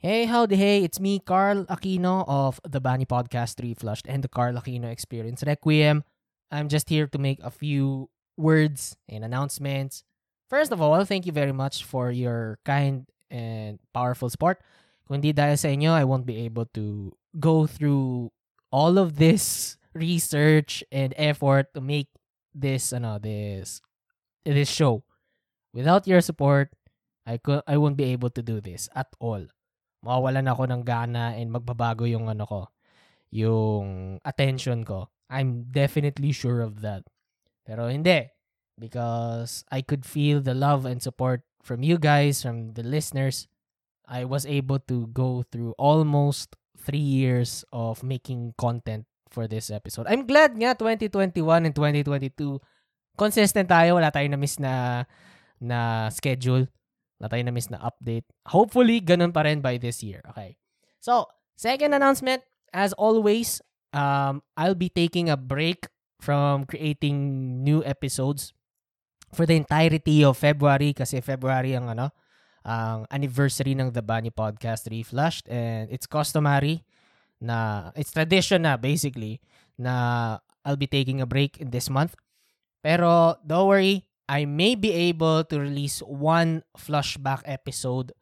Hey, 0.00 0.24
howdy, 0.24 0.56
hey, 0.56 0.82
it's 0.82 0.98
me, 0.98 1.18
Carl 1.20 1.66
Aquino 1.66 2.24
of 2.26 2.58
the 2.64 2.80
Bani 2.80 3.04
Podcast 3.04 3.60
Reflushed 3.60 4.06
and 4.08 4.24
the 4.24 4.32
Carl 4.32 4.54
Aquino 4.54 4.90
Experience 4.90 5.44
Requiem. 5.46 6.04
I'm 6.50 6.72
just 6.72 6.88
here 6.88 7.06
to 7.08 7.18
make 7.18 7.38
a 7.44 7.50
few 7.50 8.08
words 8.38 8.96
and 9.10 9.22
announcements. 9.26 10.02
First 10.48 10.72
of 10.72 10.80
all, 10.80 11.04
thank 11.04 11.26
you 11.26 11.32
very 11.32 11.52
much 11.52 11.84
for 11.84 12.10
your 12.10 12.58
kind 12.64 13.04
and 13.28 13.78
powerful 13.92 14.30
support. 14.30 14.64
Kung 15.04 15.20
hindi 15.20 15.36
sa 15.36 15.68
inyo, 15.68 15.92
I 15.92 16.08
won't 16.08 16.24
be 16.24 16.48
able 16.48 16.64
to 16.72 17.12
go 17.36 17.68
through 17.68 18.32
all 18.72 18.96
of 18.96 19.20
this 19.20 19.76
research 19.92 20.82
and 20.90 21.12
effort 21.18 21.74
to 21.74 21.84
make 21.84 22.08
this, 22.54 22.94
ano, 22.94 23.18
this, 23.20 23.84
this 24.46 24.72
show. 24.72 25.04
Without 25.76 26.08
your 26.08 26.24
support, 26.24 26.72
I 27.26 27.36
could, 27.36 27.60
I 27.68 27.76
won't 27.76 28.00
be 28.00 28.08
able 28.16 28.30
to 28.30 28.40
do 28.40 28.64
this 28.64 28.88
at 28.96 29.12
all 29.20 29.44
mawawalan 30.00 30.48
ako 30.48 30.62
ng 30.68 30.82
gana 30.84 31.36
and 31.36 31.52
magbabago 31.52 32.08
yung 32.08 32.28
ano 32.28 32.44
ko, 32.48 32.60
yung 33.32 34.18
attention 34.24 34.84
ko. 34.84 35.08
I'm 35.30 35.70
definitely 35.70 36.32
sure 36.32 36.60
of 36.60 36.82
that. 36.82 37.06
Pero 37.62 37.86
hindi. 37.86 38.26
Because 38.80 39.62
I 39.68 39.84
could 39.84 40.08
feel 40.08 40.40
the 40.40 40.56
love 40.56 40.88
and 40.88 40.98
support 40.98 41.44
from 41.62 41.84
you 41.84 42.00
guys, 42.00 42.42
from 42.42 42.72
the 42.74 42.82
listeners. 42.82 43.46
I 44.10 44.26
was 44.26 44.42
able 44.48 44.82
to 44.90 45.06
go 45.14 45.46
through 45.46 45.78
almost 45.78 46.56
three 46.74 47.04
years 47.04 47.62
of 47.70 48.02
making 48.02 48.58
content 48.58 49.06
for 49.30 49.46
this 49.46 49.70
episode. 49.70 50.10
I'm 50.10 50.26
glad 50.26 50.58
nga 50.58 50.74
2021 50.74 51.70
and 51.70 51.74
2022 51.76 52.58
consistent 53.14 53.70
tayo. 53.70 54.00
Wala 54.00 54.10
tayong 54.10 54.34
na-miss 54.34 54.58
na, 54.58 55.06
na 55.62 56.10
schedule 56.10 56.66
na 57.20 57.28
tayo 57.28 57.44
na-miss 57.44 57.68
na 57.68 57.78
update. 57.84 58.24
Hopefully, 58.48 59.04
ganun 59.04 59.30
pa 59.30 59.44
rin 59.44 59.60
by 59.60 59.76
this 59.76 60.00
year. 60.00 60.24
Okay. 60.32 60.56
So, 61.04 61.28
second 61.54 61.92
announcement, 61.92 62.40
as 62.72 62.96
always, 62.96 63.60
um, 63.92 64.40
I'll 64.56 64.78
be 64.78 64.88
taking 64.88 65.28
a 65.28 65.36
break 65.36 65.86
from 66.20 66.64
creating 66.64 67.60
new 67.64 67.84
episodes 67.84 68.52
for 69.32 69.46
the 69.46 69.56
entirety 69.56 70.24
of 70.24 70.36
February 70.36 70.92
kasi 70.92 71.20
February 71.20 71.76
ang 71.76 71.92
ano, 71.92 72.12
ang 72.64 73.08
anniversary 73.08 73.72
ng 73.72 73.92
The 73.92 74.04
Bunny 74.04 74.32
Podcast 74.32 74.90
Reflushed 74.90 75.48
and 75.48 75.88
it's 75.88 76.04
customary 76.04 76.84
na 77.40 77.88
it's 77.96 78.12
tradition 78.12 78.68
na 78.68 78.76
basically 78.76 79.40
na 79.80 80.36
I'll 80.64 80.76
be 80.76 80.90
taking 80.90 81.24
a 81.24 81.28
break 81.28 81.56
this 81.56 81.88
month. 81.88 82.12
Pero 82.84 83.40
don't 83.44 83.68
worry, 83.68 84.04
I 84.30 84.46
may 84.46 84.78
be 84.78 84.94
able 85.10 85.42
to 85.50 85.58
release 85.58 85.98
one 86.06 86.62
flashback 86.78 87.42
episode 87.50 88.14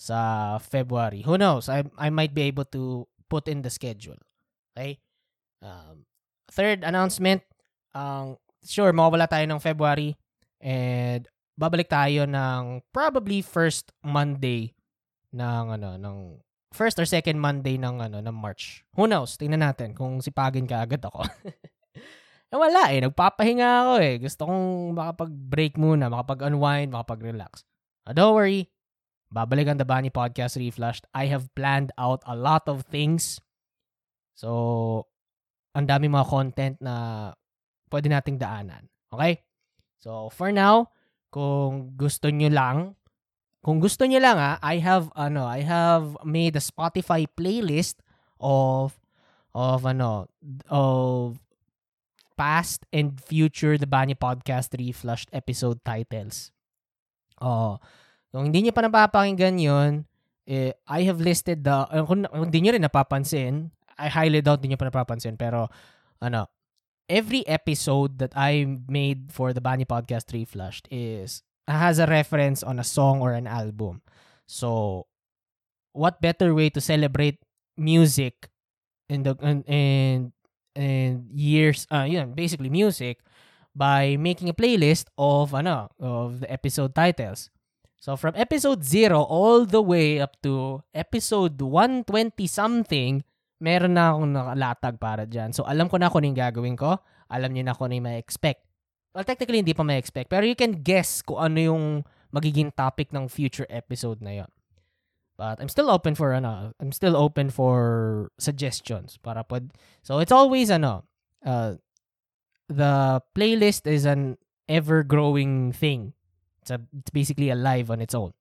sa 0.00 0.56
February. 0.56 1.20
Who 1.28 1.36
knows? 1.36 1.68
I 1.68 1.84
I 2.00 2.08
might 2.08 2.32
be 2.32 2.48
able 2.48 2.64
to 2.72 3.04
put 3.28 3.44
in 3.44 3.60
the 3.60 3.68
schedule. 3.68 4.16
Okay? 4.72 4.96
Um, 5.60 6.08
third 6.48 6.80
announcement, 6.80 7.44
ang 7.92 8.40
um, 8.40 8.64
sure 8.64 8.96
mawawala 8.96 9.28
tayo 9.28 9.44
ng 9.44 9.60
February 9.60 10.16
and 10.64 11.28
babalik 11.60 11.92
tayo 11.92 12.24
ng 12.24 12.80
probably 12.88 13.44
first 13.44 13.92
Monday 14.00 14.72
ng 15.36 15.76
ano 15.76 16.00
ng 16.00 16.40
first 16.72 16.96
or 16.96 17.04
second 17.04 17.36
Monday 17.36 17.76
ng 17.76 18.00
ano 18.00 18.24
ng 18.24 18.32
March. 18.32 18.80
Who 18.96 19.04
knows? 19.04 19.36
Tingnan 19.36 19.60
natin 19.60 19.92
kung 19.92 20.24
sipagin 20.24 20.64
ka 20.64 20.88
agad 20.88 21.04
ako. 21.04 21.28
Eh 22.50 22.58
wala 22.58 22.90
eh, 22.90 22.98
nagpapahinga 22.98 23.68
ako 23.86 23.92
eh. 24.02 24.14
Gusto 24.18 24.42
kong 24.50 24.98
makapag-break 24.98 25.78
muna, 25.78 26.10
makapag-unwind, 26.10 26.90
makapag-relax. 26.90 27.62
Uh, 28.02 28.10
don't 28.10 28.34
worry, 28.34 28.66
babalik 29.30 29.70
ang 29.70 29.78
The 29.78 29.86
Bunny 29.86 30.10
Podcast 30.10 30.58
Reflushed. 30.58 31.06
I 31.14 31.30
have 31.30 31.46
planned 31.54 31.94
out 31.94 32.26
a 32.26 32.34
lot 32.34 32.66
of 32.66 32.82
things. 32.90 33.38
So, 34.34 35.06
ang 35.78 35.86
dami 35.86 36.10
mga 36.10 36.26
content 36.26 36.76
na 36.82 37.30
pwede 37.94 38.10
nating 38.10 38.42
daanan. 38.42 38.90
Okay? 39.14 39.46
So, 40.02 40.26
for 40.34 40.50
now, 40.50 40.90
kung 41.30 41.94
gusto 41.94 42.34
nyo 42.34 42.50
lang, 42.50 42.98
kung 43.62 43.78
gusto 43.78 44.10
nyo 44.10 44.18
lang 44.18 44.42
ah, 44.42 44.58
I 44.58 44.82
have, 44.82 45.14
ano, 45.14 45.46
I 45.46 45.62
have 45.62 46.18
made 46.26 46.58
a 46.58 46.64
Spotify 46.64 47.30
playlist 47.30 48.02
of, 48.42 48.98
of, 49.54 49.86
ano, 49.86 50.26
of 50.66 51.38
past 52.40 52.88
and 52.88 53.20
future 53.20 53.76
The 53.76 53.84
Bani 53.84 54.16
Podcast 54.16 54.72
Reflushed 54.72 55.28
episode 55.28 55.84
titles. 55.84 56.48
Oh, 57.36 57.76
kung 58.32 58.48
hindi 58.48 58.64
niyo 58.64 58.72
pa 58.72 58.80
napapakinggan 58.80 59.60
yun, 59.60 60.08
eh, 60.48 60.72
I 60.88 61.04
have 61.04 61.20
listed 61.20 61.68
the, 61.68 61.84
uh, 61.84 62.08
kung, 62.08 62.24
kung 62.24 62.48
hindi 62.48 62.64
niyo 62.64 62.80
rin 62.80 62.88
napapansin, 62.88 63.68
I 64.00 64.08
highly 64.08 64.40
doubt 64.40 64.64
hindi 64.64 64.72
niyo 64.72 64.80
pa 64.80 64.88
napapansin, 64.88 65.36
pero, 65.36 65.68
ano, 66.24 66.48
every 67.12 67.44
episode 67.44 68.16
that 68.24 68.32
I 68.32 68.64
made 68.88 69.28
for 69.28 69.52
the 69.52 69.60
Bani 69.60 69.84
Podcast 69.84 70.32
Reflushed 70.32 70.88
is, 70.88 71.44
has 71.68 72.00
a 72.00 72.08
reference 72.08 72.64
on 72.64 72.80
a 72.80 72.86
song 72.88 73.20
or 73.20 73.36
an 73.36 73.44
album. 73.44 74.00
So, 74.48 75.04
what 75.92 76.24
better 76.24 76.56
way 76.56 76.72
to 76.72 76.80
celebrate 76.80 77.36
music 77.76 78.48
in 79.12 79.28
the, 79.28 79.36
and, 79.44 79.60
and 79.68 80.32
and 80.78 81.26
years 81.34 81.86
uh 81.90 82.06
yun 82.06 82.32
basically 82.32 82.70
music 82.70 83.20
by 83.74 84.18
making 84.18 84.50
a 84.50 84.56
playlist 84.56 85.06
of 85.18 85.54
ano 85.54 85.90
of 85.98 86.42
the 86.42 86.48
episode 86.50 86.94
titles. 86.94 87.50
So 88.00 88.16
from 88.16 88.32
episode 88.32 88.80
0 88.80 89.20
all 89.20 89.68
the 89.68 89.84
way 89.84 90.24
up 90.24 90.40
to 90.40 90.80
episode 90.96 91.60
120 91.60 92.08
something, 92.48 93.20
meron 93.60 93.92
na 93.92 94.16
akong 94.16 94.32
nakalatag 94.32 94.96
para 94.96 95.28
diyan. 95.28 95.52
So 95.52 95.68
alam 95.68 95.86
ko 95.92 96.00
na 96.00 96.08
kung 96.08 96.24
ano 96.24 96.32
gagawin 96.32 96.80
ko, 96.80 96.96
alam 97.28 97.52
niyo 97.52 97.68
na 97.68 97.76
kung 97.76 97.92
ano 97.92 98.00
yung 98.00 98.08
ma-expect. 98.08 98.64
Well, 99.12 99.26
technically 99.26 99.60
hindi 99.60 99.76
pa 99.76 99.84
ma-expect, 99.84 100.32
pero 100.32 100.48
you 100.48 100.56
can 100.56 100.80
guess 100.80 101.20
kung 101.20 101.38
ano 101.44 101.58
yung 101.60 101.84
magiging 102.32 102.72
topic 102.72 103.12
ng 103.12 103.28
future 103.28 103.68
episode 103.68 104.22
na 104.24 104.42
yon. 104.42 104.50
But 105.40 105.56
I'm 105.56 105.72
still 105.72 105.88
open 105.88 106.12
for 106.12 106.36
ano, 106.36 106.76
I'm 106.76 106.92
still 106.92 107.16
open 107.16 107.48
for 107.48 108.28
suggestions 108.36 109.16
para 109.16 109.40
pod. 109.40 109.72
So 110.04 110.20
it's 110.20 110.36
always 110.36 110.68
ano, 110.68 111.08
uh, 111.40 111.80
the 112.68 113.24
playlist 113.32 113.88
is 113.88 114.04
an 114.04 114.36
ever 114.68 115.00
growing 115.00 115.72
thing. 115.72 116.12
It's, 116.60 116.68
a, 116.68 116.76
it's 116.92 117.08
basically 117.08 117.48
alive 117.48 117.88
on 117.88 118.04
its 118.04 118.12
own. 118.12 118.36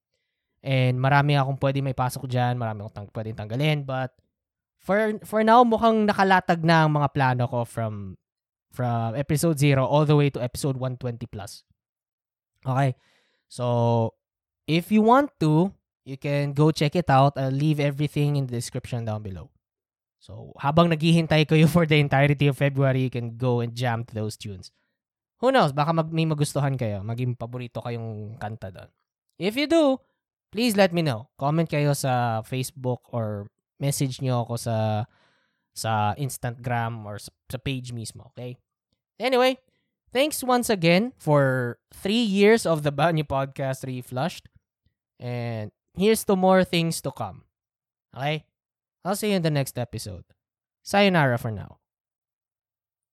And 0.60 1.00
marami 1.00 1.40
akong 1.40 1.56
pwede 1.64 1.80
may 1.80 1.96
pasok 1.96 2.28
diyan, 2.28 2.60
marami 2.60 2.84
akong 2.84 3.08
tang- 3.08 3.16
pwedeng 3.16 3.40
tanggalin, 3.40 3.88
but 3.88 4.12
for 4.76 5.16
for 5.24 5.40
now 5.40 5.64
mukhang 5.64 6.04
nakalatag 6.04 6.68
na 6.68 6.84
ang 6.84 6.92
mga 7.00 7.16
plano 7.16 7.48
ko 7.48 7.64
from 7.64 8.20
from 8.76 9.16
episode 9.16 9.56
0 9.56 9.88
all 9.88 10.04
the 10.04 10.20
way 10.20 10.28
to 10.28 10.44
episode 10.44 10.76
120 10.76 11.32
plus. 11.32 11.64
Okay? 12.68 12.92
So 13.48 14.20
if 14.68 14.92
you 14.92 15.00
want 15.00 15.32
to, 15.40 15.72
you 16.06 16.18
can 16.18 16.54
go 16.54 16.72
check 16.72 16.96
it 16.96 17.10
out. 17.10 17.38
I'll 17.38 17.52
leave 17.52 17.80
everything 17.80 18.36
in 18.36 18.48
the 18.48 18.56
description 18.56 19.06
down 19.06 19.24
below. 19.24 19.50
So, 20.20 20.52
habang 20.60 20.92
naghihintay 20.92 21.48
kayo 21.48 21.72
for 21.72 21.88
the 21.88 22.00
entirety 22.00 22.52
of 22.52 22.60
February, 22.60 23.08
you 23.08 23.14
can 23.14 23.40
go 23.40 23.64
and 23.64 23.72
jam 23.72 24.04
to 24.04 24.14
those 24.14 24.36
tunes. 24.36 24.72
Who 25.40 25.56
knows, 25.56 25.72
baka 25.72 25.96
mag, 25.96 26.12
may 26.12 26.28
magustuhan 26.28 26.76
kayo, 26.76 27.00
maging 27.00 27.40
paborito 27.40 27.80
kayong 27.80 28.36
kanta 28.36 28.76
doon. 28.76 28.92
If 29.40 29.56
you 29.56 29.72
do, 29.72 30.04
please 30.52 30.76
let 30.76 30.92
me 30.92 31.00
know. 31.00 31.32
Comment 31.40 31.64
kayo 31.64 31.96
sa 31.96 32.44
Facebook 32.44 33.08
or 33.16 33.48
message 33.80 34.20
nyo 34.20 34.44
ako 34.44 34.60
sa 34.60 35.08
sa 35.72 36.12
Instagram 36.20 37.08
or 37.08 37.16
sa, 37.24 37.32
sa 37.48 37.56
page 37.56 37.96
mismo, 37.96 38.28
okay? 38.36 38.60
Anyway, 39.16 39.56
thanks 40.12 40.44
once 40.44 40.68
again 40.68 41.16
for 41.16 41.80
three 41.96 42.20
years 42.20 42.68
of 42.68 42.84
the 42.84 42.92
Banyo 42.92 43.24
Podcast 43.24 43.88
Reflushed. 43.88 44.52
And 45.24 45.72
here's 46.00 46.24
to 46.24 46.36
more 46.36 46.64
things 46.64 47.02
to 47.02 47.12
come. 47.12 47.44
Okay? 48.16 48.46
I'll 49.04 49.16
see 49.16 49.32
you 49.32 49.36
in 49.36 49.42
the 49.42 49.52
next 49.52 49.78
episode. 49.78 50.24
Sayonara 50.84 51.38
for 51.38 51.52
now. 51.52 51.79